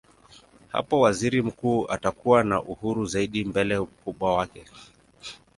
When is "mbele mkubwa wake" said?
3.45-4.65